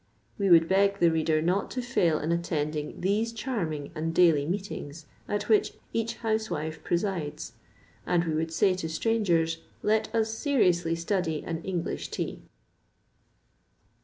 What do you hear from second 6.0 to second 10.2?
housewife presides, and we would say to strangers, let